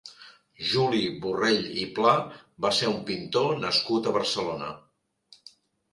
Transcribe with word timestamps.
Juli 0.69 1.01
Borrell 1.25 1.67
i 1.83 1.83
Pla 1.99 2.15
va 2.67 2.73
ser 2.79 2.89
un 2.95 2.99
pintor 3.11 3.55
nascut 3.67 4.09
a 4.13 4.19
Barcelona. 4.19 4.73